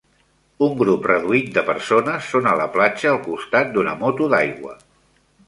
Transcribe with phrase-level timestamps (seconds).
[0.67, 4.77] Un grup reduït de persones són a la platja al costat d'una moto d'aigua.